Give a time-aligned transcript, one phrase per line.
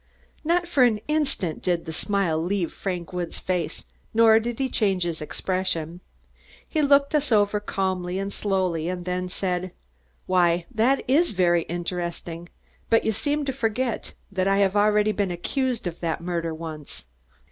[0.43, 3.85] Not for an instant did the smile leave Frank Woods' face,
[4.15, 6.65] nor did his expression change.
[6.67, 9.71] He looked us over calmly and slowly and then he said:
[10.25, 12.49] "Why, that is very interesting,
[12.89, 17.05] but you seem to forget that I have already been accused of that murder once."